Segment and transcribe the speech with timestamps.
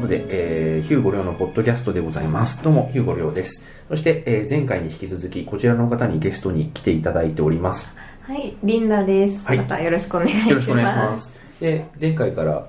[0.00, 2.62] ことで、えー、ヒューゴリョウのポッドキャストでございます。
[2.62, 3.62] どうも、ヒューゴリョウです。
[3.88, 7.94] そして、えー前回に引き続き、こちらの方にゲストに来ていただいております。
[8.22, 9.46] はい、リンダです。
[9.46, 10.48] はいまたよろしくお願いします。
[10.48, 11.34] よろしくお願いします。
[11.60, 12.66] で、前回から、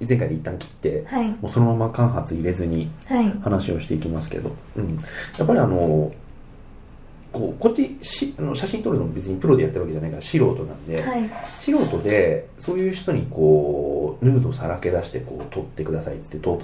[0.00, 4.96] 前回で一旦切って、はい、もうそのまま間髪入れずにはい、話をしていきますけど、うん。
[5.38, 6.10] やっぱりあの、
[7.32, 16.60] こう、こっちしあの写真撮るの別にプロでやってるわけじゃないから素人なんで、はい、素人でそういう人にこうヌードさらけ出してこう撮ってくださいっつって撮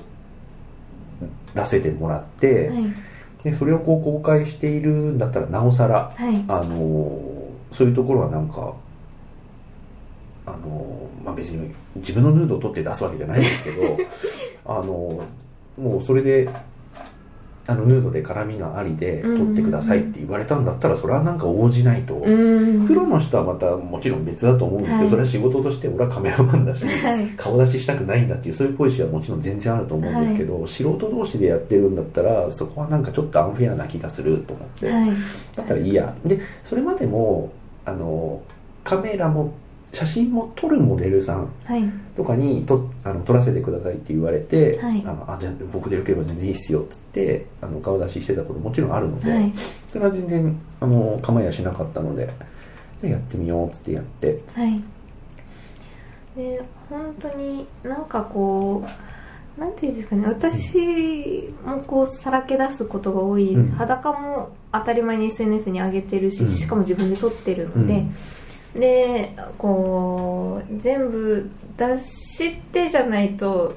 [1.55, 2.93] らせてもらって、はい、
[3.45, 7.21] でそれをこう公開しているんだったらなおさら、はい、あの
[7.71, 8.75] そういうところはなんか
[10.47, 13.99] あの、まあ、別に自分のヌードを撮って出すわけじゃないんですけど
[14.67, 15.23] あの
[15.79, 16.49] もうそれで
[17.67, 22.15] あのヌードで絡みがありで撮ってくださいって言われたんだったらそれはなんか応じないと。
[22.17, 25.11] プロの人はまたもちろん別だと思うんですけど、はい。
[25.11, 27.27] それは仕事として俺はカメラマンだし、はい。
[27.37, 35.09] 顔出ししたくないんだっていうそういうポリシーはもちろん全然あると思うんですけど、素人同士でやってるんだったらそこはなんかちょっとアンフェアな気がすると思って、はい、
[35.57, 36.15] だったらいいや。
[36.25, 37.51] でそれまでも
[37.87, 38.43] あの
[38.83, 39.55] カメラも
[39.95, 41.85] 写真も撮るモデルさんはい、
[42.17, 45.03] とかにとあの撮らせてくださいって言われて、はい。
[45.07, 49.53] あのあじゃあ僕でよければ全然いいっすよって言ってあの顔出ししてたこともちろんあるので、はい、
[49.89, 52.31] それは全然あの構いやしなかったので
[53.03, 54.41] やってみようっつってやって。
[54.55, 54.83] はい。
[56.37, 58.85] で、本当になんかこ
[59.59, 63.71] う、なんていうんですかね、私もこうさらけ出すことが多い、うん。
[63.73, 66.49] 裸も当たり前に SNS に上げてるし、うん。
[66.49, 68.05] しかも自分で撮ってるので、
[68.75, 73.77] でこう全部出してじゃないと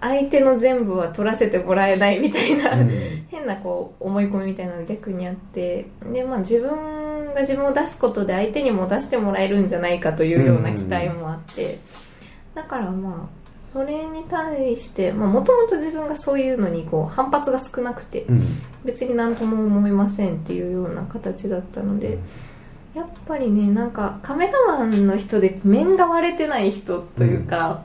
[0.00, 11.78] 相手の全部は取らせてもらえないみたいな、うん変なこう思い込みみたいなのが逆にあってで、まあ、自分が自分を出すことで相手にも出してもらえるんじゃないかというような期待もあって、
[12.54, 18.42] だからまあそれに対してもともと自分がそういうのにこう反発が少なくてうん
[18.84, 22.18] 別に何とも思いませんっていうような形だったので。
[22.94, 27.84] やっぱりねなんかカメラマンの人で面が割れてない人というか、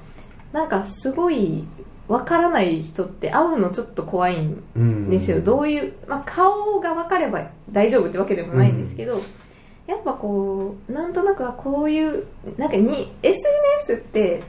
[0.52, 1.64] なんかすごい
[2.08, 9.22] わからない人って会うのちょっと怖いんうんですよ、どういう、まあ、顔が分かれば大丈夫ってわけでもないんですけど、
[9.88, 12.25] やっぱこうなんとなくあこういう
[12.58, 14.44] なんかに SNS って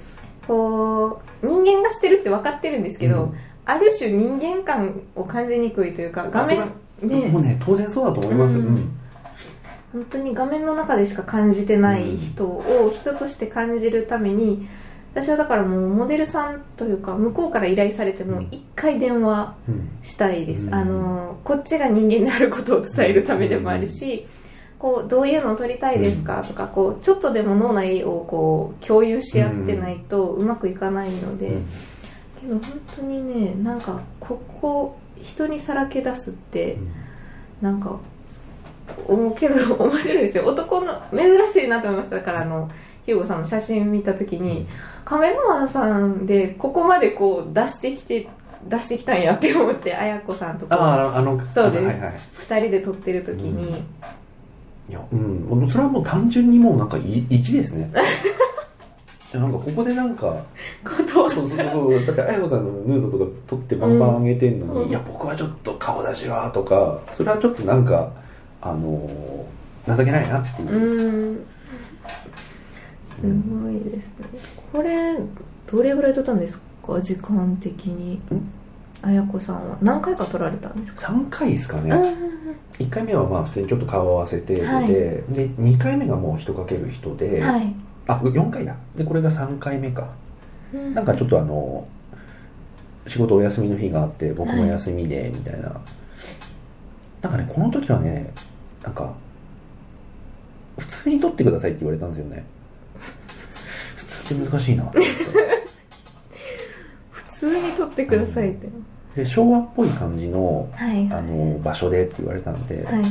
[0.46, 3.34] こう人間がしてるって分かってるんですけど、うん。
[3.66, 6.58] ある種人間感を感じにくいというか画面
[7.00, 7.28] ね。
[7.28, 9.00] もうね当然そうだと思います、ううんん
[9.94, 14.68] 本当に画面の中でしか感じてない人を人として感じるために
[15.14, 20.74] 私はだからもうモデルさんというか向こうから依頼されても一回電話うんしたいです、うん。
[20.74, 24.26] あのこっちが人間であることを伝えるためでもあるし、
[24.76, 26.42] こうどういうのを撮りたいですか？
[26.42, 31.66] とかこうちょっとでも脳内をこう共有し合ってないとうまくいかないので、うん。
[32.40, 36.76] けど本当にねなんかここ人にさらけ出すって
[37.62, 38.00] なんか
[39.06, 40.46] 思うけど面白いですよ。
[40.46, 42.16] 男の珍しいなと思いました。
[42.16, 42.70] だからあの
[43.06, 44.66] ヒューゴさんの写真見た時に
[45.04, 48.28] カメラマンさんでここまでこう出してきて
[48.68, 51.84] 出してきたんやって思って綾子さんとあかああのそうです。
[51.84, 52.14] はいはい
[52.48, 53.82] 2人で撮ってる時に、
[54.88, 55.46] いやうん。
[55.48, 57.90] もうそれはもう単純にもうなんかい1ですね。
[59.32, 60.36] なんかここでなんか
[61.12, 62.06] そうそうそう。
[62.06, 64.88] だって綾子さんのヌードとか撮ってバンバン上げてんのに、うん。
[64.88, 68.10] いや僕はちょっと顔出しはとかそれはちょっとなんか
[68.64, 71.46] あのー情けないなっていうう、ーん。
[73.10, 74.24] すごいですね。
[74.72, 75.18] これ
[75.70, 76.98] どれぐらい撮ったんですか？
[77.00, 78.20] 時間的に。
[79.02, 82.34] 綾子さんは何回か撮られたんですか？3回ですかね、うん
[82.78, 84.88] 1回目はまあ普通にちょっと顔合わせてで、はい。
[84.88, 87.74] で2回目がもう人かける人で、はい。
[88.06, 88.74] あ4回だ。
[88.96, 90.08] でこれが3回目か。
[90.72, 90.94] うん。
[90.94, 91.86] なんかちょっとあの
[93.06, 95.78] 仕事お休みの日があって僕も休みでみたいな、
[97.20, 98.32] なんかねこの時はね
[98.84, 99.12] なんか
[100.78, 102.44] 普通に撮ってくださいって言われたんですよね。
[103.96, 104.84] 普通って難しいな。
[104.84, 105.08] と思って
[107.10, 108.68] 普通に撮ってくださいって、
[109.14, 113.02] で昭和っぽい感じのはいあの場所でって言われたんで、はい。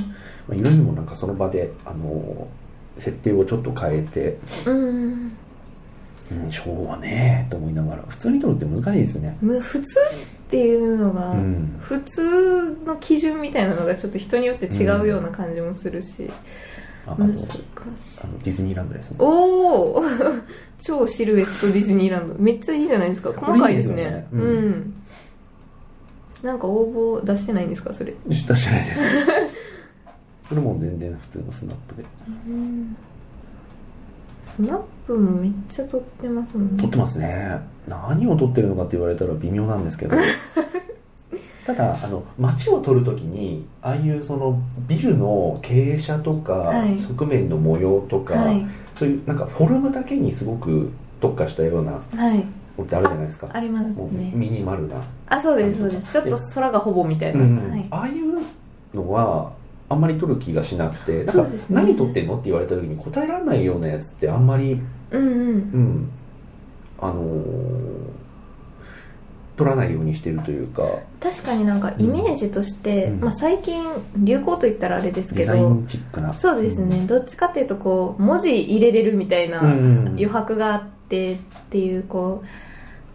[0.47, 2.47] まあ、色にもなんかその場であの
[2.99, 5.31] 設定をちょっと変えて、うん。
[6.31, 9.37] うん、昭和ねと思いながら普通に撮るって難しいですね。
[9.41, 9.99] む普通？
[10.53, 11.79] っていうのが、うん。
[11.81, 16.29] 普通の基準みたいなのがちょっと人によって違うような感じもするし、
[17.07, 17.63] 難しい。
[18.43, 19.17] ディズニーランドですね。
[19.17, 20.03] おお
[20.79, 22.35] 超シルエットディズニーランド。
[22.37, 23.33] めっちゃいいじゃないですか。
[23.35, 23.95] 細かいですね。
[23.95, 24.69] ねううん。
[24.69, 24.93] ん
[26.43, 27.91] なんか応募出してないんですか？
[27.91, 28.13] それ。
[28.27, 29.01] 出してないです。
[30.49, 32.05] それも全然普通のスナップで。
[34.45, 36.83] スナップもめっちゃ撮ってますもんね。
[36.83, 40.17] 撮ってますね何を撮ってるのかって言われたら微妙なんですけど。
[41.65, 46.99] ただあの街を撮るときにああいうそのビルの傾斜とか、はい。
[46.99, 48.65] 側面の模様とか、はい。
[48.95, 50.91] そういうなんかフォルムだけにすごく
[51.21, 52.45] 特化したようなはい。
[52.77, 53.47] のってあるじゃないですか。
[53.53, 54.31] ありますね。
[54.33, 54.95] ミニマルな、
[55.27, 56.11] あそうですそうです。
[56.11, 58.41] ちょっと空がほぼみたいな、うんはい、ああいう
[58.93, 59.53] のは
[59.89, 61.49] あんまり撮る気がしなくてか、ね。
[61.69, 64.81] 何撮ってんのって言われた時に答えられないようなやつってあんまり
[65.11, 65.29] うんうん。
[65.29, 66.09] うん
[67.05, 68.03] あのー
[69.55, 70.83] 撮らないようにしてるというか。
[71.19, 73.19] 確かになんかイメージとして、うん。
[73.21, 73.83] まあ、最近
[74.17, 75.53] 流行と言ったらあれですデけど。
[75.53, 76.33] ザインチックな。
[76.33, 81.37] そうですね、どっちかっていうとこう文字入れれるみたいなうんうん余白があってっ
[81.69, 82.43] ていうこ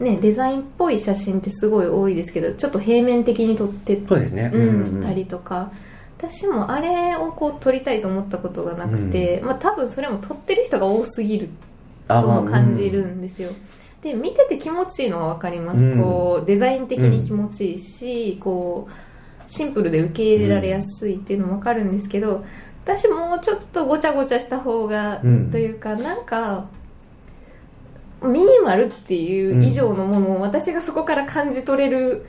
[0.01, 4.51] うねデザインっぽい写真ってすごい多いですけどちょっと平面的に撮ってそうですね。
[4.55, 5.73] うん、たりとか。
[6.19, 11.49] 私もあれをこう撮りたいと思ったことがなくて、まあ、多分それも撮ってる人が多すぎる
[12.09, 13.51] あとも感じるまあんですよ、
[14.03, 16.01] で見てて気持ちいいのは分かります、うん。
[16.01, 22.45] こうデザイン的に気持ちいいし、こうシンプルで受け入れられやすいっていうのも分かるんですけど
[22.85, 25.51] 私もうちょっとごちゃごちゃした方が、うん。
[25.51, 26.67] というかなんか
[28.23, 32.27] ミニマルっていう以上のものを私がそこから感じ取れる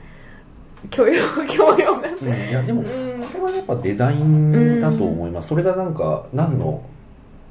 [0.90, 2.08] 許容 許容が。
[2.08, 2.28] うん。
[2.28, 2.86] いやでもうん。
[2.86, 6.82] これはやっぱデザインだと思います、それがなんか何の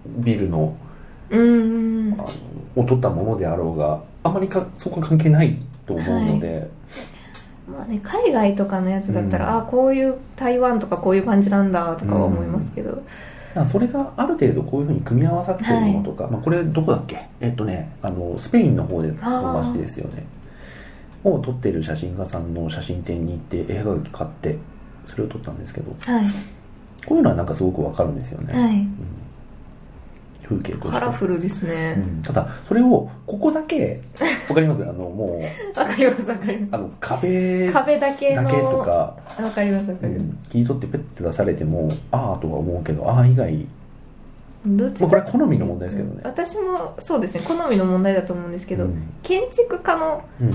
[0.06, 0.75] ビルの
[1.30, 2.13] うん。
[2.18, 2.30] あの
[2.75, 6.69] を撮ったものであろうがあまりかそこ関係ないと思うので、
[7.68, 9.62] まあね、海外とかのやつだったら、うん。
[9.62, 13.01] あこういう台湾とかこういう感じなんだとかは思いますけど、だか
[13.56, 17.27] らそれがある程度こういうふうに組み合わさってるものとか、まあ、これどこだっけ？
[17.39, 19.18] えっとねあのスペインの方での
[19.63, 20.25] 街ですよね。
[21.24, 24.57] を撮ってる写真家さんの写真展に行って映画機買って
[25.06, 25.95] それを撮ったんですけど。
[26.00, 26.25] はい。
[27.06, 28.86] こういうのはなんかすごくわかるんですよね、はい
[30.49, 30.99] 風景として。
[30.99, 34.01] カラフルですうねん、ただそれをここだけ
[34.49, 34.83] わかります？
[34.83, 35.39] あのも
[35.75, 43.53] うわ、かりますわかりまあの壁す壁だけのだけとか、わかりますわかりまうん、切り取ってペッて出されてもああとは思うけどああ以外。
[43.55, 43.67] す、
[44.65, 46.21] どっちまあこれは好みの問題ですけどね。
[46.23, 47.41] 私もそうですね。
[47.45, 49.13] 好みの問題だと思うんですけど、うん。
[49.23, 50.51] 建築家のうん。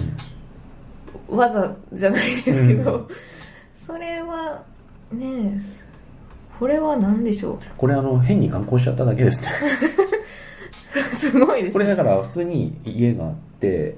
[1.26, 3.08] 技じゃないですけど、う
[3.87, 4.62] それは
[5.11, 5.58] ね
[6.59, 9.49] これは何でしょこれあの変に観光しちゃっただけですね
[11.12, 13.97] う すごいですこれだから普通に家があって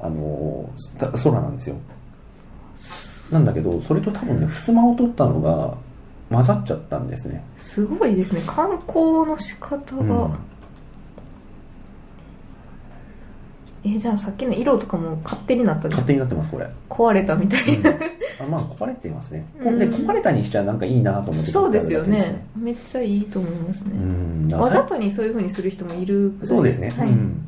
[0.00, 0.68] あの
[0.98, 1.76] た空なんですよ。
[3.30, 5.74] なんだけどそれと多分ね襖を取ったのが
[6.30, 7.44] 混ざっちゃったんですね。
[7.56, 8.42] すごいですね。
[8.46, 10.34] 観光の仕方が、うん
[13.84, 19.78] えじゃあさっきの色とかも勝手になったんです勝手になってますこれ、壊れたみたいな、あまあ壊れてますね、うん。
[19.78, 22.46] で壊れたにしちゃなんかいいなと思ってそうですよね。
[22.56, 27.08] めっちゃいいと思いますうね、わざとにそういうふうにする人もいるそうですね、はい。
[27.08, 27.44] うん。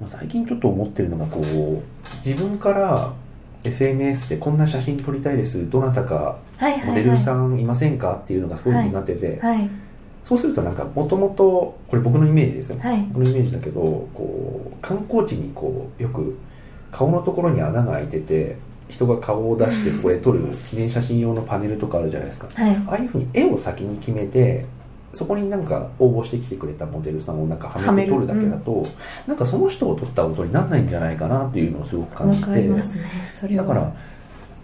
[0.00, 1.82] まあ最近ちょっと思ってるのがこう
[2.26, 3.12] 自分から
[3.62, 5.68] SNS でこんな写真撮りたいです。
[5.68, 8.20] どなたかはいはいモデルさんいませんか？
[8.24, 9.68] っていうのがすごい気になってて、はい
[10.30, 13.04] そうするとなんかもともとこれ僕のイメージですよ、はい。
[13.10, 13.80] 僕のイメージだけど
[14.14, 16.38] こう観光地にこうよく
[16.92, 18.56] 顔のところに穴が開いてて
[18.88, 22.48] 人が顔を出してそこで撮る記念写真用のパネルとかあるじゃないですか。
[22.54, 22.76] はい。
[22.86, 24.66] ああいうふうに絵を先に決めて
[25.14, 28.86] そこになんか応募してきてくれたモデルさんをなんかははめて撮るだけだと、
[29.26, 32.94] なんかその人を撮ったことにならないんじゃないかなっていうのをすごく感わじてかります
[33.48, 33.56] ね。
[33.56, 33.92] だから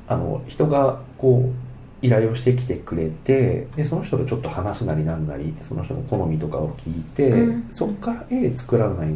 [0.06, 1.65] あの人がこう
[2.06, 7.68] 依頼をしてきてくれてでその人とちょっと話すなりなんなりその人の好みとかを聞いて、うん。
[7.72, 9.14] そこから絵作らない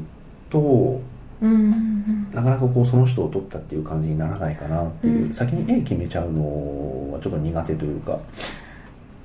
[0.51, 1.01] と
[1.41, 2.31] うんうんうん。
[2.33, 5.35] なかなかこうその人を撮ったっていう感じにならないかなっていう、うん。
[5.35, 8.19] 先に絵決めちゃうのはちょっと苦手というか。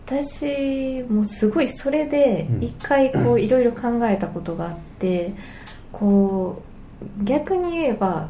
[0.06, 2.64] 私もすごいそれでうん。
[2.64, 5.34] 一回こう いろいろ考えたことがあって
[5.92, 6.62] こ
[7.22, 8.30] う逆に言えば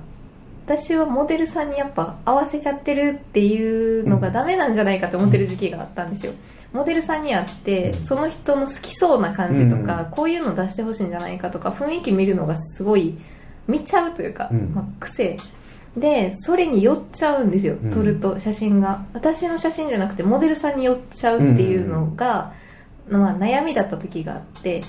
[0.65, 6.34] 私はモデルさんにやっぱ合わせちゃってるっていうのがダメなんじゃないかと思ってる時期があったんですよ。
[6.74, 7.93] モデルさんに会ってうん。
[7.93, 10.12] その人の好きそうな感じとか、うん。
[10.12, 13.15] こういうの出してほしいんじゃないかとか雰囲気見るのがすごい
[13.67, 14.74] 見ちゃうというか、うん。
[14.74, 15.38] まあ、癖。
[15.95, 17.91] でそれに寄っちゃうんですようん。
[17.91, 19.05] 撮ると写真が。
[19.13, 22.53] 私の写真じゃなくてモデルさんに寄っちゃうっていうのが、
[23.07, 24.81] まあ、悩みだった時があって。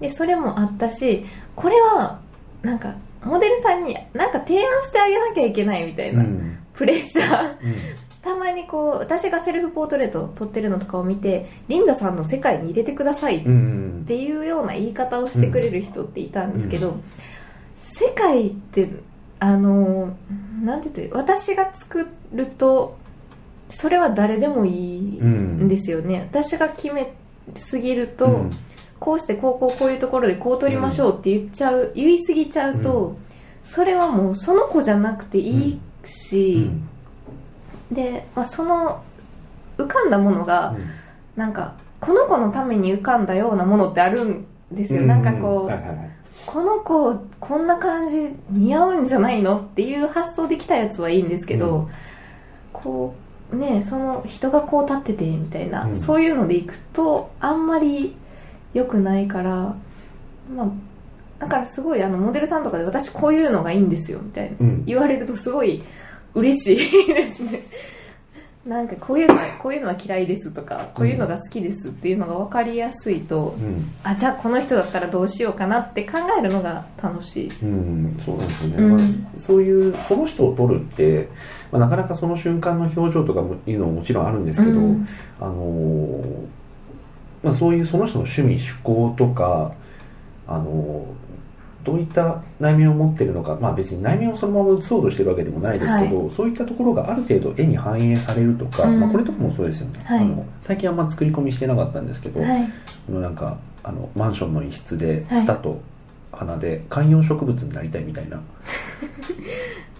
[0.00, 1.24] でそれもあったし
[1.54, 2.20] これは
[2.62, 6.58] なんかモデルさんになんか提案してあげなきゃいけないみたいな、うん。
[6.74, 7.56] プレッシャー。
[7.62, 7.76] うん。
[8.22, 17.00] たまにこう私がセルフポートレート撮ってるのとかを見てリンダさんの世界に入れてくださいっうんていうような言い方をしてくれる人っていたんですけど、
[17.80, 18.88] 世界って
[19.40, 20.16] あの
[20.62, 22.96] なんて言って私が作ると
[23.70, 27.12] それは誰でもいいんですよね、私が決め
[27.56, 28.50] すぎると、うん
[29.02, 33.16] こうしてこうこうこういうところでこう取りましょうって言っちゃう、言い過ぎちゃうと、
[33.64, 36.70] それはもうその子じゃなくていいし、
[37.90, 39.02] で、まあ、その
[39.76, 40.76] 浮かんだものが、
[41.34, 51.88] なんかこの子のために浮かんだようなものってあるんですよ、なんかこう、この子こんな感じ似合うんじゃないのっていう発想できたやつはいいんですけど、うん。
[52.72, 53.14] こ
[53.52, 56.00] うねその人がこう立っててみたいな、うん。
[56.00, 58.14] そういうのでいくとあんまり
[58.74, 59.76] 良くないから
[60.54, 60.70] まあ
[61.42, 64.84] だからすごいあのモデルさんとかで私こういうのがいいんですよみたいな、うん。
[64.84, 65.82] 言われるとすごい
[66.34, 67.62] 嬉しいですね。
[68.64, 73.90] なんかこういうのはこういうのは嫌いですとかこういうのが好きですっていうのが分かりやすいと、うん。
[74.04, 77.50] あじゃあこの人だったらどうしようかなって考えるのが楽しい。
[77.64, 78.90] うん、そうなんですよね、うん。
[78.92, 79.00] まあ
[79.44, 81.28] そういうその人を撮るって、
[81.72, 85.08] まあ、なかなかその瞬間の表情とかもいうのももちろんあるんですけど、うん。
[85.40, 86.61] あのー
[87.42, 89.72] まあ、そういうその人の趣味趣向とか、
[90.46, 91.22] あのー
[91.84, 99.00] どういった内面を持ってるのか、まあ、別に内面をそのまま映そうとしてるわけでもないですけど、そういったところがある程度絵に反映されるとか、うん。
[99.00, 100.20] まあ、これとかもそうですよね、はい。
[100.20, 102.68] あの最近あんま作り込みしてなかったんですけど、はい。
[103.06, 105.40] このなんかあのマンションの一室ではい。
[105.40, 105.80] ツタと
[106.30, 108.40] 花で観葉植物になりたいみたいな、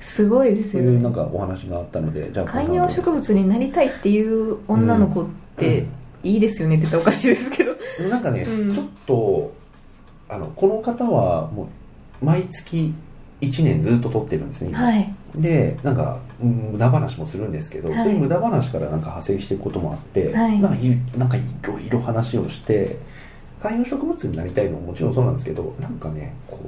[0.00, 5.86] すごいですそうよねいうなんかお話があったのでじゃあ観葉植物になりたいっていう女の子って
[6.22, 7.72] いいですよねって言ったらおかしいですけど。
[8.08, 8.74] なんかね、うん。
[8.74, 9.52] ちょっと
[10.28, 11.68] あのこの方はも
[12.20, 12.94] う毎月
[13.40, 14.78] 1年ずっと撮ってるんですね今。
[14.80, 15.14] はい。
[15.34, 18.04] でなんかうん無駄話もするんですけど、はい。
[18.04, 20.60] そういう無駄話からなんか派生していくこともあって、はい。
[20.60, 22.98] なんかいなんかいろいろ話をして
[23.60, 26.58] 観葉植物になりたいのももちろんそうなんですけどなんかねこ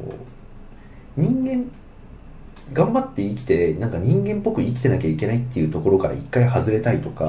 [1.17, 1.71] う人間
[2.73, 7.26] 頑張って生きてなんか人間っぽく生きてなきゃいけないっていうところから一回外れたいとか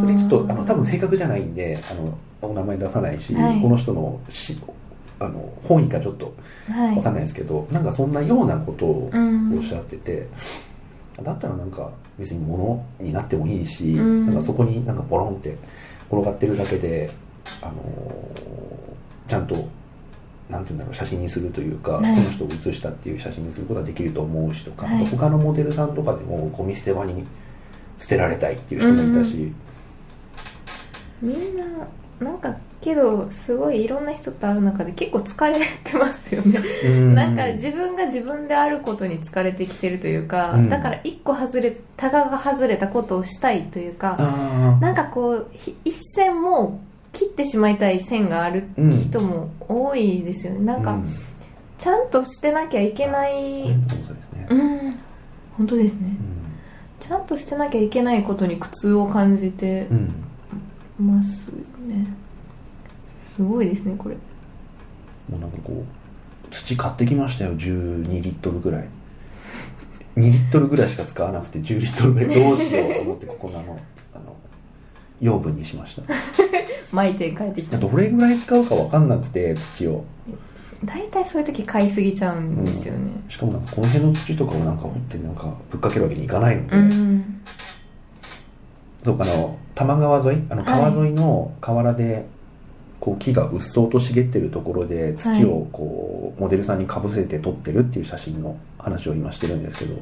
[0.00, 3.60] それちょっとあの多分正確じゃないんであのお名前出さないし、はい。
[3.60, 4.56] この人のし
[5.18, 6.34] あの本意かちょっと
[6.70, 6.96] はい。
[6.96, 9.56] わかんないですけど、なんかそんなようなことをうん。
[9.56, 10.26] おっしゃってて、
[11.22, 14.26] だったらなんか別に物になってもいいし、うん。
[14.26, 15.56] なんかそこになんかボロンって
[16.10, 17.10] 転がってるだけで、
[17.62, 18.56] あのー
[19.28, 19.56] ちゃんと
[20.48, 22.14] なんていうんだろう写真にするというか、はい。
[22.14, 25.06] その人を写したっていう写真にすることができると思うしとか、はい。
[25.06, 27.24] 他のモデルさんとかでもゴミ捨て場に
[27.98, 29.52] 捨てられたいっていう人もいたし、
[31.20, 31.64] みんな
[32.20, 36.60] なんかけどすごいいろんな人と会う中で結構疲れてますよね。
[36.84, 37.14] うん。
[37.14, 40.68] なんか自分が自分であることに疲れてきてるというか、うん。
[40.68, 46.80] だから一個外れタガが外れたことをしたいというかあなんかこうひ一線も
[47.16, 50.60] 切ってしまいたい線がある人も多いですよね。
[50.60, 51.14] なんかうん。
[51.78, 54.98] ちゃんとしてなきゃいけないうですね、うん。
[55.56, 56.16] 本当ですね。
[57.00, 59.86] うちゃんとしてなきゃいけないことに苦痛を感じて
[60.98, 61.48] ます
[61.86, 62.06] ね。
[63.34, 64.14] すごいですねこれ。
[64.14, 65.84] もうなんかこ
[66.44, 68.88] う土買ってきましたよ12リットルぐらい。
[70.16, 73.58] 2リットルぐらいしか使わなくて10リットルぐらいどうしようと思ってここの
[74.14, 74.36] あの
[75.20, 76.02] 養分にしました
[76.92, 77.78] 巻いて帰ってきた。
[77.78, 80.04] どれぐらい使うか分かんなくて土を。
[80.84, 83.10] 大体そういう時買いすぎちゃうんですよね。
[83.28, 87.40] しかもなんかこの辺の土とかをなんか掘ってなんかぶっかけるわけにいかないので、うん。
[89.02, 90.46] そうあの多摩川沿い？
[90.50, 92.26] あの川沿いの河原で
[93.00, 99.98] こう木がうっそうと茂ってるところで土をこうモデルさんにかぶせて撮ってるっていう写真の話を今してるんですけど。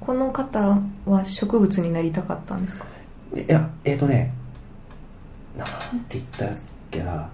[0.00, 2.86] この方は植物になりたかったんですか？
[3.34, 4.32] いやえっ、ー、とね
[5.56, 5.66] なん
[6.08, 6.48] て言ったっ
[6.90, 7.28] けな。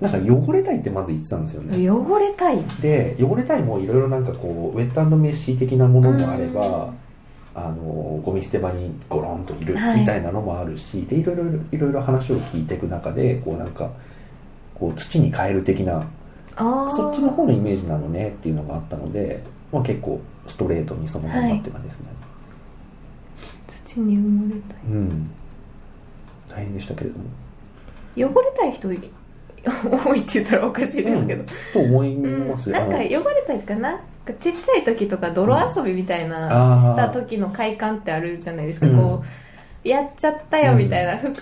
[0.00, 1.90] なんか汚れたいってまず言ってたんですよね。
[1.90, 2.62] 汚れたい。
[2.80, 6.92] で汚れたいもいろいろなんかこうウェットメッシー的なものもあれば、
[7.54, 10.00] あのゴミ捨て場にゴロンといるはい。
[10.00, 13.90] みたいなのもあるし、でいろいろいろいろ話を聞いていく中でこうなんか
[14.76, 16.06] こう土に変える的な
[16.56, 22.06] そっちの方のイメージなのねっていうのがあったので、まあ、結構ストレートにそのまんまって感じですね、
[23.88, 25.30] 土に埋もれたうん。
[26.50, 27.24] 大変でしたけれども。
[28.16, 28.98] い汚れたい人い
[30.04, 32.48] 多いって言ったらおかしいですけど、と思いうん。
[32.48, 38.96] ます、なんか汚れたいかなんかちっちゃい時とか泥遊びみたいうんなした時の快感ってあるじゃないですか、うん。
[38.96, 39.22] こ
[39.84, 41.32] うやっちゃったよみたいな、服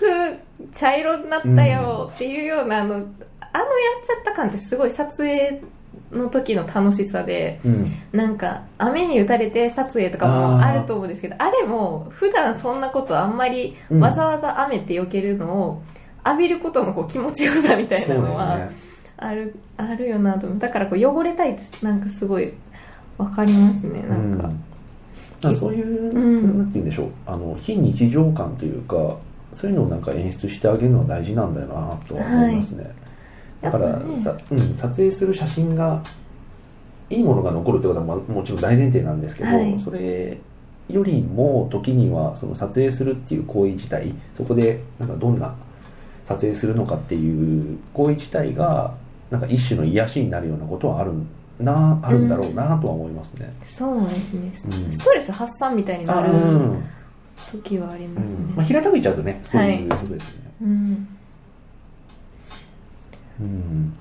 [0.71, 3.05] 茶色になったよっていうようなあのあのやっ
[4.05, 5.61] ちゃった感ってすごい撮影
[6.11, 7.93] の時の楽しさでうん。
[8.11, 13.99] なんか雨に打たれて撮影とかもあると思うんですけどあれも普段そんなことあんまりうん。
[13.99, 15.81] わざわざ雨って避けるのを
[16.25, 18.69] 浴びることのこう気持ちよさみたいなのはね。
[19.17, 20.59] あるあるよなと思う。
[20.59, 22.53] だからこう汚れたいってなんかすごい
[23.17, 25.55] わかりますねなんか、うん。
[25.55, 26.57] そういう、うん。
[26.59, 27.09] なんて言うんでしょう。
[27.25, 28.95] あの非日常感というか
[29.53, 31.73] そういうのをなんか演出してあげるのは大事なんだよな
[32.07, 32.93] とは思いますね、
[33.61, 36.01] だからねさ、うん、撮影する写真が
[37.09, 39.79] いいものが残るってことはまあもちろん大前提なんですけど、はい。
[39.79, 40.37] それ
[40.89, 45.55] よりも時にはその撮影するっていう行為自体そこでなんかどんな
[46.25, 48.93] 撮影するのかっていう行為自体が
[49.29, 51.11] なんか一種の癒しになるようなことはある
[51.59, 53.53] なあるんだろうなとは思いますね。
[53.63, 54.91] そうですね、スうん。
[54.91, 56.83] ストレス発散みたいになるうん。
[57.51, 58.35] 時はありうますね。
[58.35, 58.55] ん。
[58.55, 60.51] まあ、平たく言っちゃうとねそういうことですね。
[60.61, 61.07] うん
[63.39, 63.93] うん。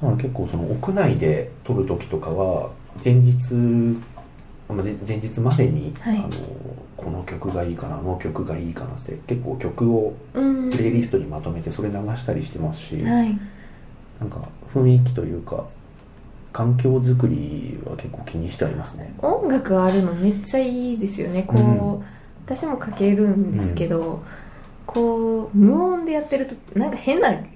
[0.00, 2.70] から結構その屋内で撮る時とかは
[3.04, 3.54] 前日
[4.68, 6.18] まあ前前日までに、はい。
[6.18, 6.28] あの
[6.96, 10.70] この曲がいいかなあの曲がいいかなって結構曲をうん。
[10.70, 13.38] プレイリストにまとめてそれ流したりしてますし、はい。
[14.20, 15.66] なんか雰囲気というか
[16.52, 19.12] 環境づくりは結構気にしてありますね。
[19.18, 21.42] 音楽あるのめっちゃいいですよね。
[21.42, 22.04] こう、うん。
[22.46, 24.22] 私もかけるんですけど、
[24.86, 27.46] こう無音でやってるとなんか変ななんか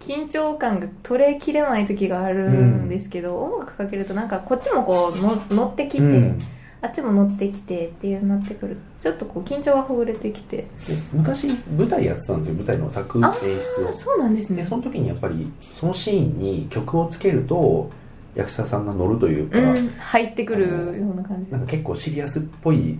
[0.00, 6.38] 緊張感が取れきれない時があるんですけど、音楽かけるとなんかこっちもこうの乗ってきて、うん。
[6.82, 8.76] あっちも乗ってきてっていうなってくる。
[9.00, 10.58] ちょっとこう緊張がほぐれてきて。
[10.58, 10.68] で
[11.14, 13.88] 昔舞台やってたんですよ舞台の作演あ出を。
[13.88, 14.58] あそうなんですね。
[14.58, 17.90] でその時にやっぱりそのシーンに曲をつけると
[18.34, 20.68] 役者さんが乗るというか、うん入ってくる
[21.00, 21.50] ような感じ。
[21.50, 22.98] なんか結構シリアスっぽい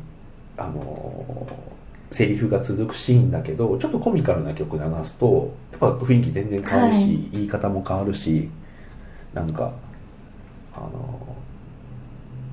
[0.56, 1.74] あのー
[2.10, 7.28] セリフが続くシーンだけどちょっとコミカルな曲流すとやっぱ雰囲気全然変わるし、はい。
[7.32, 8.48] 言い方も変わるし
[9.32, 9.72] なんか
[10.74, 11.20] あの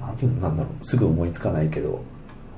[0.01, 2.03] ーなんていうのなんだろうすぐ思いつかないけど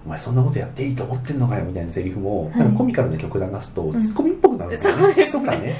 [0.05, 2.71] お前そんなことやっていいと思ってんのかよみたいなセリフも、はい。
[2.77, 3.99] コミカルな曲流すとん。
[3.99, 5.31] ツッコミっぽくなるんですよね,、そうですね。
[5.31, 5.75] とかね。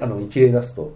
[0.00, 0.94] あの一例出すと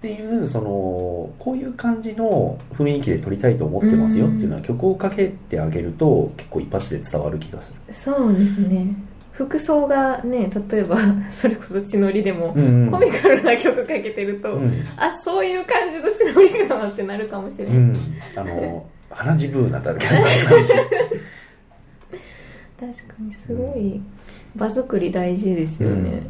[0.00, 8.94] っていうそのこういう感じの雰囲気で撮りたいと思ってますよっていうのは曲をかけてあげると結構一発で伝わる気がする、そうですね。
[9.32, 10.96] 服装がね例えば
[11.30, 12.90] それこそ血のりでも、うんうん。
[12.90, 14.82] コミカルな曲かけてると、うん。
[14.96, 17.96] あそういう感じの血のりかなってなるかもしれない、うん、
[18.36, 20.14] あの 鼻血ブーなったけど
[22.80, 24.00] 確かにすごい。
[24.56, 26.22] 場作り大事ですよね、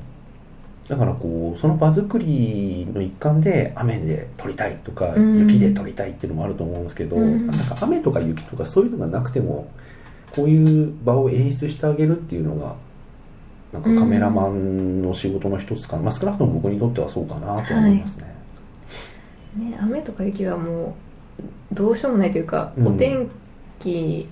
[0.90, 5.38] だからこうその場作りの一環で雨で撮りたいとかうん。
[5.38, 7.46] 雪で撮りたいっていうのもあると思うんですけど、うん。
[7.46, 9.70] なんか雨とか雪とかそういうのがなくても
[10.35, 12.74] こういう場を演出してあげるっていうのが
[13.72, 18.35] なんかカメラマンの仕事の一つかな、まあ、少なくとも僕にとってはそうかなと思いますね、
[19.59, 20.96] ね雨とか雪はも
[21.72, 22.87] うどうしようもないというか、うん。
[22.88, 23.31] お天
[23.79, 24.29] 気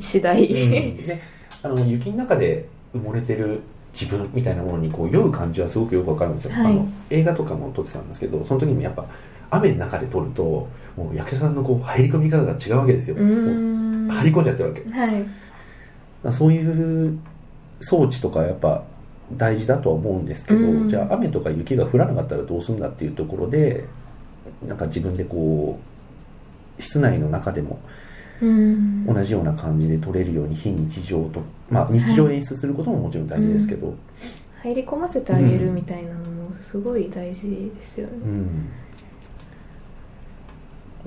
[0.00, 1.06] 次第、うん。
[1.06, 1.22] で
[1.62, 3.60] あの雪の中で埋もれてる
[3.98, 6.66] 自分みたいなものにこう酔う感じはすごくよくわかるんですよ、はい。
[6.66, 9.06] あの映画とかも撮ってたんですけどその時にもやっぱ
[9.50, 14.90] 雨の中で撮るともう役者さんのこう入り込み方が違うわけですよ、入り込んじゃってるわけ。
[14.90, 15.24] はい。
[16.24, 17.18] らそういう
[17.80, 18.82] 装置とかやっぱ
[19.32, 20.88] 大事だとは思うんですけど、うん。
[20.88, 23.84] じゃあ雨とか雪が降らなかったらどうするんだっていうところで
[24.66, 25.78] なんか自分でこ
[26.78, 28.03] う室内の中でもうん
[28.40, 33.94] 同じような感じで撮れるように非日常とまあ日常を演出することももちろん大事ですけど、
[34.62, 38.70] 入り込ませてあげるみたいなのもすごい大事ですよね、うん。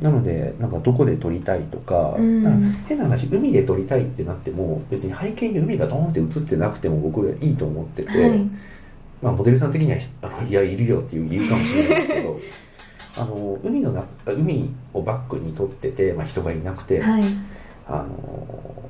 [0.02, 2.44] なのでなんかどこで撮りたいとか,、うん。
[2.44, 8.50] なんか変な話海で撮りたいってなっても別に背景に海がドーンって映ってなくても僕はいいと思ってて、はい。
[9.22, 12.40] まあ、モデルさん的にはあの いやいるよっていう言うかもしれないですけど
[13.20, 17.24] あの海の中海をバックに撮ってて、まあ、人がいなくて、はい。
[17.88, 18.90] あの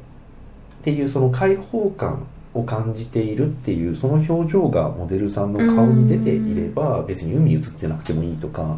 [0.80, 8.78] っていうその開放感を感じているっていうその表情がモデルさんの顔に出ていれば別に海映ってなくてもいいとか。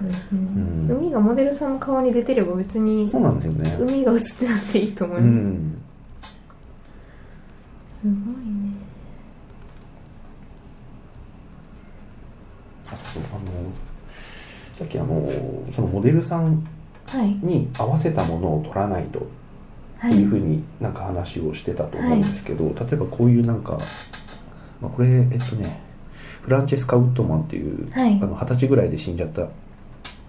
[0.00, 3.76] そうん海がモデルさんの顔に出てれば別にそうなんですよね。
[3.80, 5.82] 海が映ってなくていいと思いうます、ん。
[8.00, 8.72] すごいね
[12.90, 13.40] あそうあの
[14.80, 15.28] さっきあの
[15.76, 16.66] そのモデルさん
[17.06, 17.28] はい。
[17.42, 19.26] に合わせたものを撮らないと
[19.98, 20.12] はい。
[20.12, 23.78] っていうふうになんか話をしてたと思うんですけど、例えばこういうなんか、
[24.80, 25.82] まあ、これえっとね
[26.40, 28.14] フランチェスカ・ウッドマンっていうはい。
[28.14, 29.48] あの二十歳ぐらいで死んじゃった、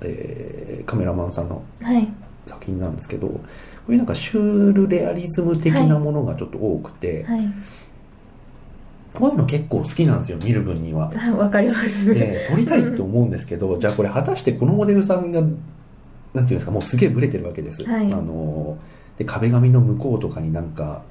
[0.01, 2.05] えーカメラマンさんのはい。
[2.45, 3.39] 作品なんですけどこ
[3.87, 7.53] ういうなんかシュールレアリズム的なものがちょっと多くて、はい
[9.13, 11.11] こういうの結構好きなんですよ見る分には。
[11.15, 12.13] あ わかります。
[12.13, 18.11] で撮りたいって思うんですけどじゃあこれ果たしてこのモデルさんがなんていうんですかもうすげえブレてるわけです、はい。
[18.11, 18.77] あの
[19.17, 21.03] で壁紙の向こうとかになんか、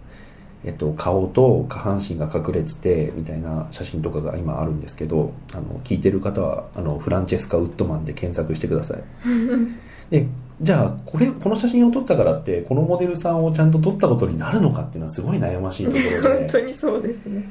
[0.64, 9.02] えっと、顔と下半身が隠れててみたいな写真とかが今あるんですけどあの聞いてる方はあのフランチェスカ・ウッドマンで検索してください
[10.10, 10.26] で
[10.60, 16.38] じゃあこれこの写真を撮ったからってこのモデルさんをちゃんと撮ったことになるのかっていうのはすごい悩ましいところで。
[16.40, 17.50] 本当にそうですね。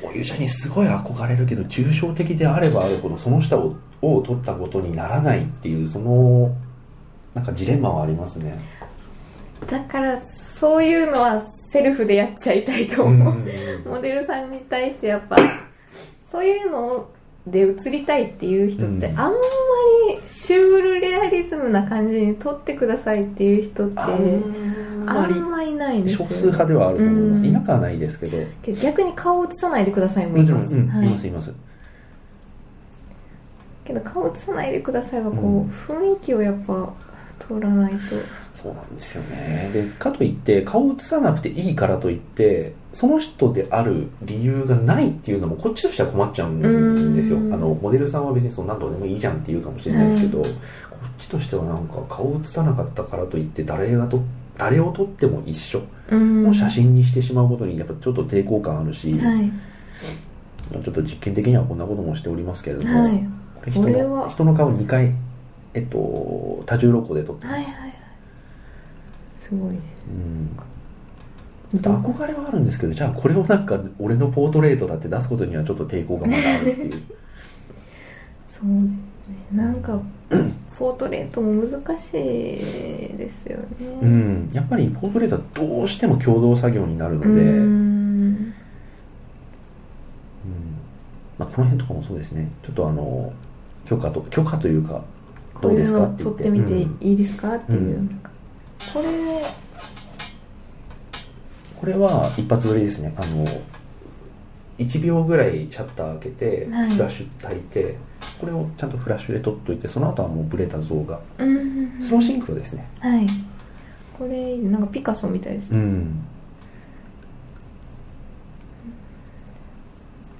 [0.00, 6.54] こういう写真すごい憧れるけど抽象的であればあるほどその下をを撮ったことにならないっていうその
[7.34, 8.56] なんかジレンマはありますね。
[9.66, 13.44] だからそういうのはセルフでやっちゃいたいと思う、
[13.88, 15.36] モデルさんに対してやっぱ
[16.30, 17.08] そういうの
[17.46, 19.18] で映りたいっていう人って、うん。
[19.18, 19.38] あんま
[20.10, 24.08] りシュールレアリズムな感じに撮ってくださいっていう人ってあ
[25.06, 27.48] あんまりないんですよ少数派ではあると思います、うん。
[27.48, 28.38] いなくはないですけど。
[28.80, 31.06] 逆に顔を映さないでくださいもいます、うんはい。
[31.06, 31.52] いますいます。
[33.84, 35.70] けど顔映さないでくださいはこう、うん。
[35.70, 36.92] 雰囲気をやっぱ
[37.46, 37.98] 通らないと
[38.54, 47.38] そうなんですよねでかといって顔を映さなくていいからといってその人である理由がないっていうのもこっちとしては困っちゃうんですよ。
[47.38, 47.50] あうん。
[47.50, 54.22] のモデルさんは別にその何度でもいいじゃんって言うかもしれないですけど、こっちとしてはなんか顔を映さなかったからといって誰がと
[54.56, 55.82] 誰を撮っても一緒。
[56.10, 56.44] うん。
[56.44, 59.50] の写真にしてしまうことにやっぱちょっと抵抗感あるし、はい。
[60.70, 63.26] ちょっと実験的にはこんなこともしておりますけれども、はい。
[63.56, 65.12] これ人の人の顔2回、
[65.74, 67.94] えっと、多重録光で撮ってます、はいはいはい。
[69.40, 69.72] すごい。
[69.72, 70.56] ですうん
[71.78, 76.92] 憧れはあるんですけどじゃあこれをなんか俺のポートレートだって出すことにはちょっと抵抗がまだあるっていう。
[78.48, 78.90] そうね。
[79.52, 80.00] なんか
[80.78, 82.12] ポートレートも難しい
[83.16, 83.64] ですよね。
[84.02, 84.50] うん。
[84.52, 88.32] やっぱりポートレートはどうしても共同作業になるので、ううん。
[88.32, 88.54] ん
[91.38, 92.48] まあ、この辺とかもそうですね。
[92.62, 93.32] ちょっとあの
[93.86, 95.02] 許可と許可というか
[95.60, 96.44] どうですかって言って。
[96.44, 96.96] 撮ってみてうん。
[97.00, 98.08] いいですかっていう、うん。
[98.08, 99.63] これ
[101.84, 103.12] これは一発撮りですね。
[103.14, 103.44] あの
[104.78, 106.90] 1秒ぐらいシャッター開けて、はい。
[106.90, 107.96] フラッシュ焚いて
[108.40, 111.20] これをちゃんとフラッシュで撮っといてその後はもうブレた像が。
[111.36, 112.00] うん。
[112.00, 112.88] スローシンクロですね。
[113.00, 113.26] はい。
[114.18, 115.78] これなんかピカソみたいですね。
[115.78, 116.24] うん。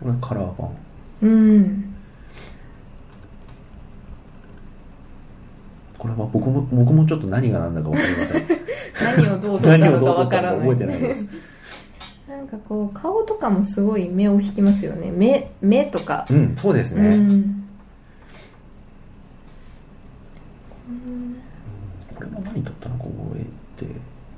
[0.01, 0.71] これカラー版。
[1.21, 1.94] うん
[6.05, 8.47] これは僕も僕もちょっと何が何だか分かりません。
[9.25, 11.29] 何をどう撮ったのかどう撮ったのわからないか覚えてないです
[12.29, 15.11] なんかこう顔とかもすごい目を引きますよね。
[15.11, 16.27] 目目とか。
[16.29, 17.65] うんそうですうね、ん。
[22.15, 23.87] これも何撮ったのか覚えて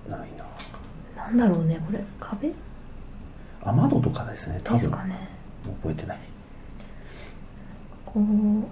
[0.09, 1.24] ないな。
[1.24, 1.98] なんだろうねこれ。
[2.20, 2.46] 壁？
[2.50, 2.55] で
[3.64, 4.81] 雨戸とかですね多分。
[4.83, 5.29] すかね。
[5.83, 6.18] 覚えてない。
[8.05, 8.64] こううん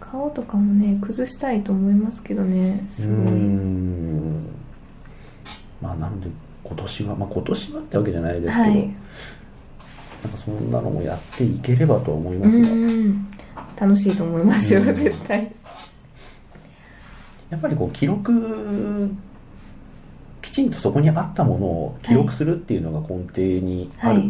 [0.00, 3.16] 顔とかもね崩したいと思いますけどねすごい。
[3.32, 4.46] ん。
[5.82, 6.28] まあなので
[6.64, 8.78] 今年はまあ今年はってわけじゃないですけど、はい。
[8.78, 13.28] なんかそんなのもやっていければとは思いまうすが、ん。
[13.78, 14.94] 楽しいと思いますようん。
[14.94, 15.52] 絶対。
[17.50, 19.10] やっぱりこう記録
[20.42, 24.22] きちんとそこにあったものを記録するっていうのが根底にある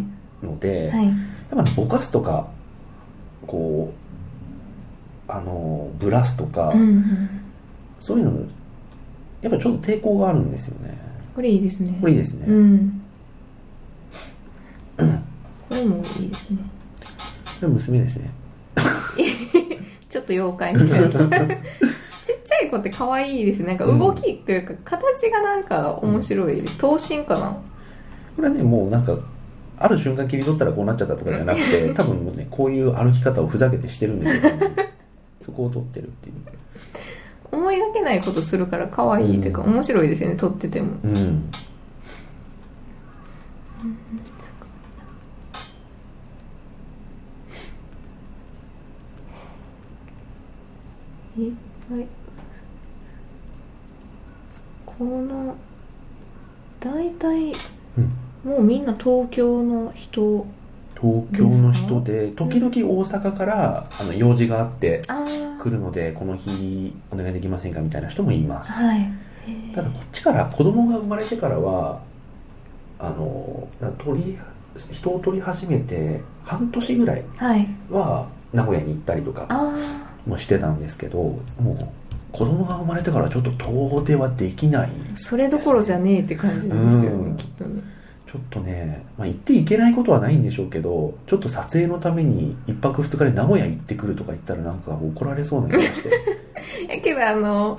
[0.42, 1.12] ので、はい
[1.50, 2.46] やっぱりぼかすとか
[3.46, 3.92] こ
[5.28, 7.30] うあのブラすとか、うんうん
[8.00, 8.32] そういうの
[9.42, 10.96] やっぱりちょっと抵抗があるんですよね。
[11.34, 11.96] これいいですね。
[12.00, 13.02] これいいですね、うん。
[14.96, 15.02] こ
[15.74, 16.58] れもいいですね。
[17.60, 18.30] これ娘ですね。
[20.08, 21.08] ちょっと妖怪みたいな。
[21.10, 21.20] ちっ
[22.44, 23.66] ちゃい子って可愛いですね。
[23.66, 26.56] なんか動きというか、形がなんか面白い。
[26.56, 27.56] です頭身かな。
[28.34, 29.16] これはねもうなんか
[29.80, 34.52] ある瞬間切り取ったらこうなっちゃったとかじゃなくて多分もうねこういう歩き方をふざけてしてるんですよ、
[35.40, 36.34] そこを撮ってるっていう。
[37.50, 39.74] 思いがけないことするから可愛いというか、うん。
[39.74, 40.88] 面白いですよね撮ってても。
[41.04, 41.50] うん。
[51.38, 51.52] いっ
[51.88, 52.06] ぱい。
[54.84, 55.56] この
[56.80, 57.52] 大体
[57.96, 60.46] うんもうみんな東京の人
[61.00, 65.24] 東京の人で時々大阪からあの用事があってあ
[65.60, 69.08] 来るのでこの日お願いできませんかみたいな人もいます、はい。
[69.74, 72.00] ただこっちから子供が生まれてからは
[72.98, 74.38] あの取り
[74.92, 77.24] 人を取り始めて半年ぐらい
[77.90, 79.72] は名古屋に行ったりとかあ
[80.26, 81.40] もしてたんですけども
[81.72, 81.88] う
[82.32, 87.36] 子供が生まれてからちょっと遠出はできないあそれどころじゃねえって感じですよね、うん。
[87.36, 87.82] きっとね
[88.30, 96.10] ちょっとね、まあ、行っていけないことはないんでしょうけどちょっと撮影のために1泊2日で名古屋行ってくるとか言ったらなんか怒られそうな気がして。
[96.88, 97.78] や けどあの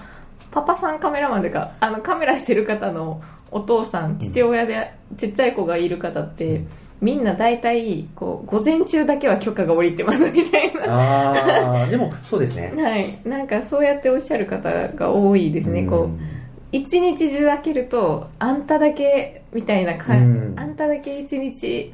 [0.51, 6.61] パパさんカメラマンというかあのカメラしてる方のお父さん父親でちっちゃい子がいる方って、
[7.01, 10.81] みんな大体こう午前中だけは許可が下りてますみたいな。
[10.85, 12.71] ああでもそうですね。
[12.75, 13.19] はい。
[13.27, 16.38] なんかそうやっておっしゃる方が多いですね、こう
[16.71, 20.59] 一日中開けるとあんただけみたいな感、うん。
[20.59, 21.93] あんただけ一日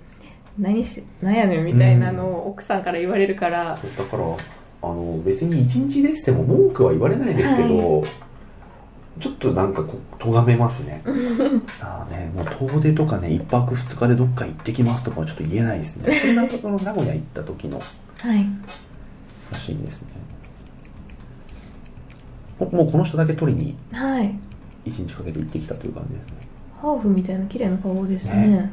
[0.58, 8.04] 何しなんやねんみたいなのを奥さんから言われるから、そうだからあの別に一日でしても文句は言われないですけど、
[9.20, 11.02] ちょっとなんかこう咎めますね。
[11.82, 16.14] ああねもう遠出とかね一泊二日でどっか行ってきますとかはちょっと言えないですね。
[16.14, 17.84] そんなところ名古屋行った時のは
[18.36, 18.46] い。
[19.54, 20.08] 写真ですね。
[22.60, 24.34] ももうこの人だけ撮りにはい
[24.86, 26.34] 一日かけて行ってきたという感じですね。
[26.82, 28.48] ハーフみたいな綺麗な顔ですね。
[28.48, 28.72] ね。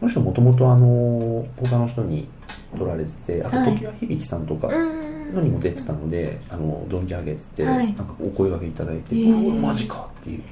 [0.00, 2.28] この人もともとあの他の人に
[2.76, 3.76] 撮られててあとはい。
[3.76, 5.34] 常盤響さんとかうん。
[5.34, 7.86] のにも出てたので、あの存じ上げてて、はい。
[7.86, 9.60] なんかお声掛けいただいて、へー。
[9.60, 10.42] マジかっていう。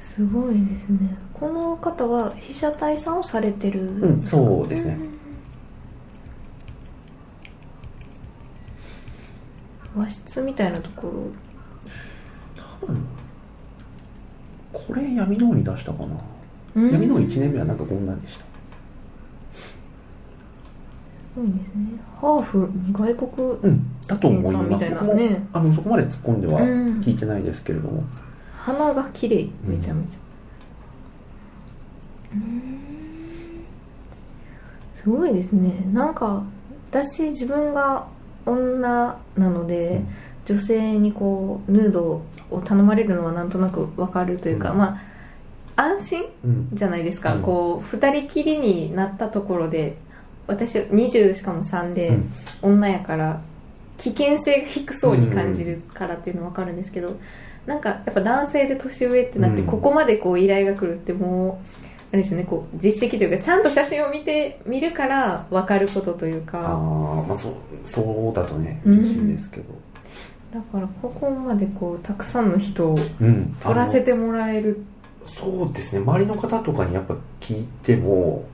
[0.00, 1.16] すごいですね。
[1.32, 3.88] この方は被写体さんをされてる。
[3.88, 4.98] うんそうですね。
[9.96, 11.12] 和室みたいなところ
[12.80, 13.04] 多分
[14.88, 16.16] これ闇の王に出したかな、
[16.74, 16.90] うん。
[16.90, 18.40] 闇の王1年目はなんかこんなんでした。
[18.40, 18.46] す
[21.36, 22.00] ごいですね。
[22.18, 23.96] ハーフ外国うん。
[24.06, 25.14] だと思います。
[25.14, 25.46] ね。
[25.52, 27.00] あのそこまで突っ込んではうん。
[27.00, 28.02] 聞いてないですけれども、
[28.56, 29.50] 鼻が綺麗。
[29.62, 30.18] めちゃめちゃ。
[32.32, 32.78] うん。
[35.02, 35.86] すごいですね。
[35.92, 36.42] なんか
[36.90, 38.08] 私自分が
[38.46, 40.08] 女なので、うん
[40.48, 44.78] 女性にこうヌードを頼まれるのはなんとなくわかるというか、うん。
[44.78, 44.98] ま
[45.76, 46.68] あ安心うん。
[46.72, 47.42] じゃないですか、うん。
[47.42, 49.98] こう二人きりになったところで
[50.46, 52.32] 私20しかも3で、うん。
[52.62, 53.42] 女やから
[53.98, 57.18] 危険性が低そうに感じるからっていうの分かるんですけど、
[57.66, 59.66] なんかやっぱ男性で年上ってなって、うん。
[59.66, 61.76] ここまでこう依頼が来るってもう
[62.10, 62.44] あれですよね。
[62.44, 66.58] こう実績というかちゃんと写真を見て見るから分かることというあか。
[66.58, 67.52] あまあそう
[67.84, 68.94] そうだとねうん。
[69.00, 69.64] 嬉しいですけど、
[70.52, 73.56] だからここまでこうたくさんの人をうん。
[73.60, 74.82] 撮らせてもらえる。
[75.26, 76.02] そうですね。
[76.02, 78.46] 周りの方とかにやっぱ聞いても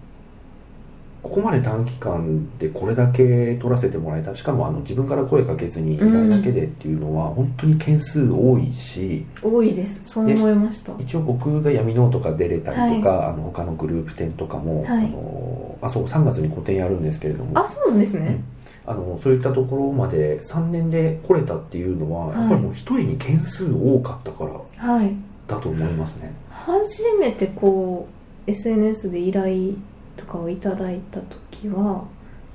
[1.24, 4.34] ここまで短期間でこれだけ取らせてもらえた。
[4.34, 10.02] しかもあの自分から声かけずに依頼だけでっていうのは本当に件数多いし、多いです。
[10.04, 10.92] そう思いました。
[10.98, 15.06] 一応僕が闇のとか出れたりとか、あの他のグループ展とかも、はい。
[15.06, 17.58] あのあそう3月に個展やるんですけれども。
[17.58, 18.42] あそうなんですね、
[18.86, 22.40] あのそういったところまで3年で来れたっていうのは、はい。
[22.40, 25.14] やっぱりもう一重に件数多かったからはい。
[25.48, 26.32] だと思いますね。
[26.50, 28.08] 初めてこ
[28.46, 29.72] う SNS で依頼
[30.16, 32.04] とかをいただいた時は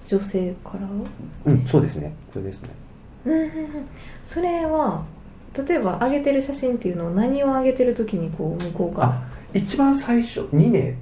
[0.08, 0.88] 女性から
[1.46, 2.13] うんそうですね。
[2.32, 2.70] それですね。
[3.26, 3.50] うん
[4.26, 5.04] それは
[5.68, 9.06] 例えば上げてる写真っていうのを何を上げてる時にこう向こうが？
[9.06, 10.96] あ一番最初2年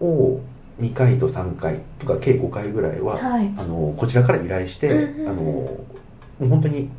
[0.00, 0.40] を
[0.80, 3.52] 2回と3回とか計5回ぐらいは、はい。
[3.56, 5.28] あのこちらから依頼して、うんうんうん。
[5.28, 5.86] あのも
[6.40, 6.90] う本当に、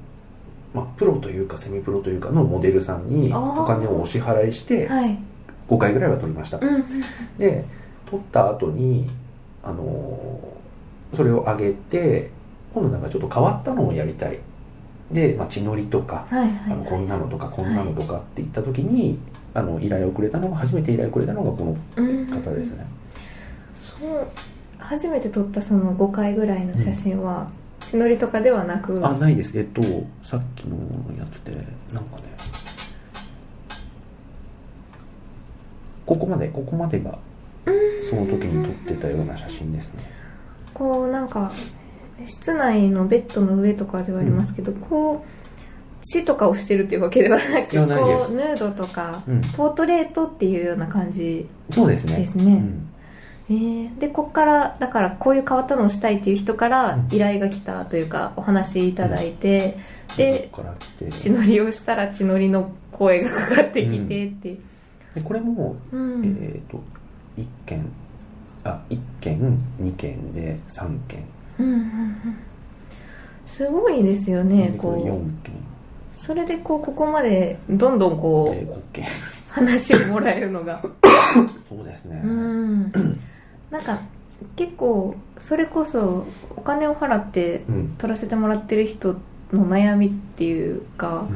[0.73, 5.17] まあ、プロというかセミプロというかのモデルさんにお金をお支払いしてはい。
[5.67, 6.85] 5回ぐらいは取りました、うんうん
[7.37, 7.65] で
[8.05, 9.09] 取った後に
[9.63, 10.39] あの
[11.15, 12.29] それを上げて
[12.71, 14.37] 今度なんかちょっと変わったのをやりたい。
[15.11, 19.17] で、まあ、血のりとかはいあのこんなのとかこんなのとはかって言った時に、
[19.53, 22.87] あの依頼をくれたのが初めて依頼をくれたのがこのうん方ですね、そう
[24.79, 29.57] 初めて撮ったその5回ぐらいの写真は血のりとかではなくあないです。
[29.57, 29.81] えっと
[30.23, 30.75] さっきの
[31.17, 31.51] やつで
[31.93, 32.23] なんかね。
[36.05, 37.17] ここまでここまでが
[38.07, 40.03] その時に撮ってたような写真ですね。
[40.73, 41.51] こうなんか
[42.27, 48.27] 室内のベッドの上とかではありますけど、こう血とかをしてるっていうわけではなくいやないです。
[48.27, 49.41] こうヌードとか、うん。
[49.41, 52.17] ポートレートっていうような感じそうですね。
[52.17, 52.43] ですね。
[52.45, 52.89] うん
[53.49, 53.99] えー。
[53.99, 57.07] でこっからだからこういう変わったのをしたいっていう人からうん。
[57.15, 59.77] 依頼が来たというかお話いただいて、
[60.17, 61.09] でここから来て。
[61.09, 64.57] 血のりをしたら血のりの声がかかってきてって
[65.15, 66.81] でこれも、うん、えっ、と
[67.37, 67.85] 1件
[68.63, 71.23] あ1件2件で3件。
[71.59, 72.37] うんうんうん。
[73.45, 75.53] すごいですよねでこれ4こう件。
[76.15, 79.05] それでこうここまでどんどんこでう5件。
[79.49, 80.81] 話をもらえるのが。
[81.69, 82.91] そうですね、うん
[83.71, 83.99] なんか
[84.55, 86.25] 結構それこそ
[86.55, 87.95] お金を払ってうん。
[87.97, 89.13] 取らせてもらってる人
[89.51, 91.27] の悩みっていうか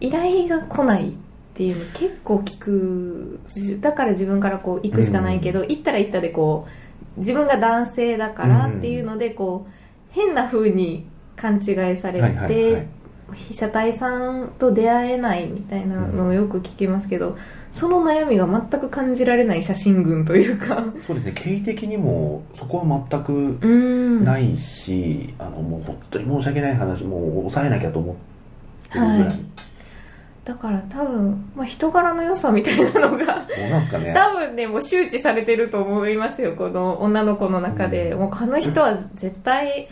[0.00, 1.12] 依頼が来ないっ
[1.54, 3.40] ていうの結構聞く。
[3.80, 6.66] だから自分からこう行くしかないけど、行ったら行ったでこ
[7.16, 9.70] う自分が男性だからっていうのでこう
[10.10, 12.86] 変な風に勘違いされて、
[13.34, 17.38] 被写体さんと出会えないみたいなのをよく聞きますけど、
[17.76, 20.82] その悩みが全く感じられない写真群というか。
[21.06, 21.32] そうですね。
[21.34, 24.24] 経緯的にもそこは全くうん。
[24.24, 28.16] ないし、あのもう本当に申し訳ない話もう抑えなきゃと思っ
[28.90, 29.32] てるぐらい、はい。
[30.46, 33.26] だから多分、まあ、人柄の良さみたいなのがどう
[33.68, 34.14] なんですかね。
[34.16, 38.20] 多分ねもう周知されてると思いますよこの女の子の中で、うん。
[38.20, 39.86] もうこの人は絶対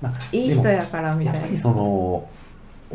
[0.00, 1.40] まあいい人やからみたいな。
[1.40, 2.26] やっぱりその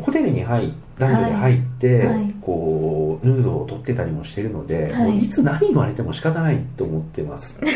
[0.02, 2.06] ホテルに入男女で入って、はい。
[2.06, 2.34] はい。
[2.40, 5.18] こうヌードを撮ってたりもしてるので、はい。
[5.18, 7.58] いつ何言われても仕方ないと思ってます。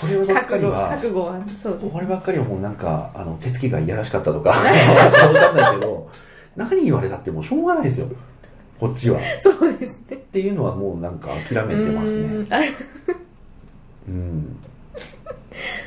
[0.00, 1.90] こればっかりは覚悟はそうです。
[1.90, 4.64] こればっかりはもうなんかあの手つきがいやらしかったとか わかん
[5.56, 6.08] ないけど
[6.56, 8.08] 何言われたってもうしょうがないですよ。
[8.78, 9.18] こっちは。
[9.18, 10.16] っ そうですね。
[10.36, 12.46] ていうのはもうなんか諦めてますね。
[14.06, 14.56] うん。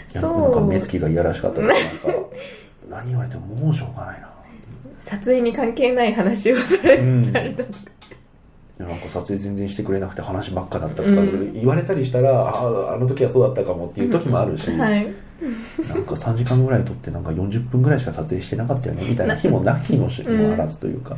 [0.10, 2.08] そうなんか目つきがいやらしかったとかなんか
[2.89, 4.29] 何言われてももうしょうがないな
[5.02, 7.66] 撮影に関係ない話をされうんされたい
[8.80, 11.54] やなんか撮影全然してくれなくて話ばっかだったとかうん。
[11.54, 15.14] 言われたりしたら、ああの時はそうだったかもっていう時もあるし、はい。
[15.88, 21.18] なんか3時間ぐらい撮ってなんか40分ぐらいしか撮影してなかったよねみたいな日もなきのしうんもあらずというか、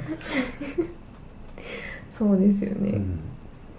[2.09, 3.19] そうですよね、うん。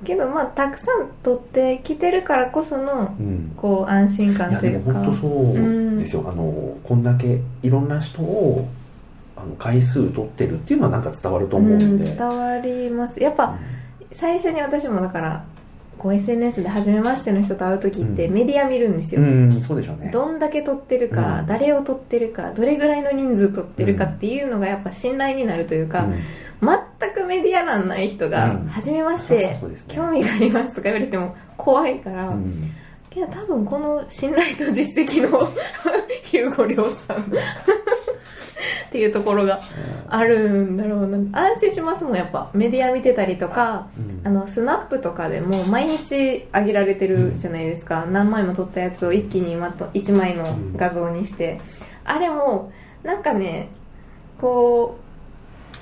[0.05, 3.53] けどまあたくさん撮ってきてるからこそのうん。
[3.57, 8.69] こう安心い感やでもというか本当そうですよ、あのこんだけいろんな人を
[9.43, 13.21] あの回数撮ってるっていうのはなんか伝わると思ううんんで、伝わります。
[13.21, 13.59] やっぱ
[14.13, 15.45] 最初に私もだから
[15.99, 18.35] こう SNS で初めましての人と会う時ってうん。
[18.35, 20.11] メディア見るんですよ、うん、そうでしょうね。
[20.13, 21.47] どんだけ撮ってるか、うん。
[21.47, 26.19] 誰を撮ってるかどれぐらいの人数撮ってるかっていうのがやっぱ信頼になるというか、うん。
[27.01, 32.73] 全くメディアなんない人がうん「初めまして、そうですね興味があります」とか言われても怖いから、うん。
[33.11, 35.47] けど多分この信頼と実績の
[36.23, 37.31] ヒューゴ・リョウさん
[38.87, 39.61] っていうところが
[40.09, 41.19] あるんだろうな。
[41.33, 42.51] 安心しますもんやっぱ。
[42.55, 44.27] メディア見てたりとかうん。
[44.27, 50.45] あのスナップとかでも毎日上げられてるじゃないですか、何枚も撮ったやつを一気にまと1枚の
[50.77, 51.61] 画像にして、
[52.05, 52.73] あれも
[53.03, 53.69] なんかね
[54.41, 54.97] こ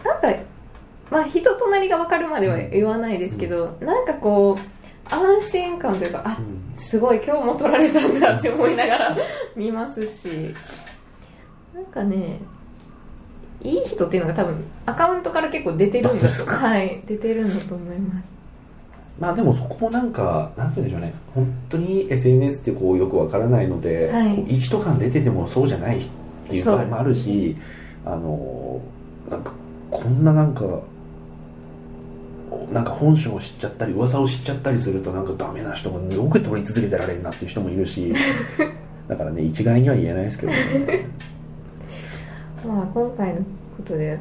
[0.05, 0.33] うなんか
[1.11, 6.77] まあ人となりが分かるまでは言わないですけど、なんかこう安心感というかあうん。
[6.77, 9.17] すごい今日も撮られたんだって思いながら
[9.57, 10.55] 見ますし。
[11.75, 12.41] なんかね
[13.63, 16.57] いい人っていうのが多分アカウントから結構出てるんですか。
[16.57, 17.03] はい。
[17.07, 18.41] 出てるんだと思います。
[19.19, 24.43] まあでもそこもなんか、なんて言うんでしょうね、本当に SNS ってこうよくわからないので、はい。
[24.45, 26.03] いい人感出ててもそうじゃないっ
[26.49, 27.55] ていう場合もあるし、
[28.07, 28.81] あの、
[29.31, 29.53] なんか、
[29.91, 30.65] こんななんか、
[32.73, 38.15] なんか本性を知っちゃったり、噂を知っちゃったりするとなんかダメな人がよく取り続けてられるなっていう人もいるし、
[39.07, 41.09] だからね、一概には言えないですけどね。
[42.67, 43.41] まあ今回の
[43.77, 44.19] ことで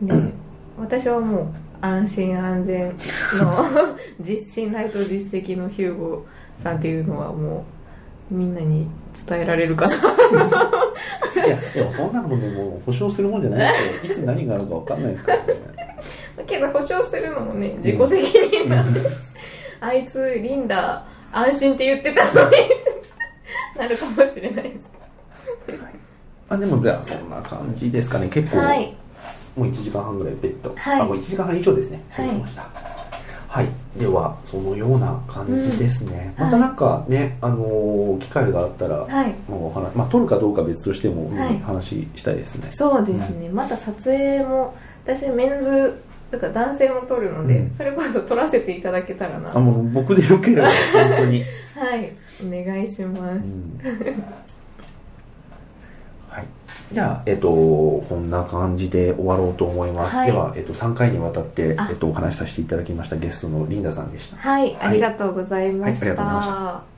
[0.00, 0.32] ね
[0.78, 1.46] 私はもう
[1.80, 2.96] 安心安全の
[4.20, 6.24] 実信頼と実績のヒューゴ
[6.58, 7.64] さんっていうのはも
[8.30, 8.88] うみんなに
[9.26, 9.94] 伝えられるかな
[11.46, 13.72] いや、でもそんなのね、もう保証するもんじゃない
[14.02, 14.14] ですよ。
[14.14, 15.44] いつ何があるかわかんないですからね。
[16.46, 19.00] けど保証するのもね自己責任なんで、
[19.80, 22.56] あいつリンダ安心って言ってたのに
[23.76, 24.92] なるかもしれないです
[26.48, 28.28] あでもじゃあそんな感じですかね。
[28.28, 28.94] 結構、はい。
[29.56, 31.00] もう1時間半ぐらいベッド、はい。
[31.00, 32.04] あもう1時間半以上ですね。
[32.10, 32.28] はい。
[32.28, 32.96] 喋りました。
[33.56, 36.44] はい、ではそのような感じですね、うん。
[36.44, 39.34] またなんかね、あのー機会があったら、はい。
[39.48, 41.58] まあ、お話まあ撮るかどうか別としても、はい。
[41.60, 42.68] 話したいですね。
[42.70, 44.74] そうですね、また撮影も
[45.06, 47.70] 私メンズとか男性も撮るので、うん。
[47.72, 49.56] それこそ撮らせていただけたらな。
[49.56, 51.42] あもう僕でよければ本当に、
[51.74, 52.12] はい。
[52.46, 53.40] お願いします、
[56.92, 60.32] じゃあ、えっと、こんな感じで終わろうと思います、はい。
[60.32, 64.36] では、えっと、3回にわたってあ、えっと、お話しさせていただきましたゲストのリンダさんでした。
[64.36, 66.95] はい、ありがとうございましはいありがとうございまた